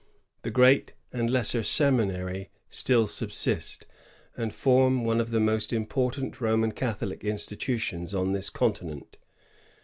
^ 0.01 0.03
The 0.41 0.49
Great 0.49 0.93
and 1.13 1.29
Lesser 1.29 1.61
Seminary 1.61 2.49
still 2.71 3.05
subsist, 3.05 3.85
and 4.35 4.51
form 4.51 5.03
one 5.03 5.21
of 5.21 5.29
the 5.29 5.39
most 5.39 5.71
important 5.71 6.41
Roman 6.41 6.71
Catholic 6.71 7.23
institutions 7.23 8.15
on 8.15 8.31
this 8.31 8.49
continent. 8.49 9.17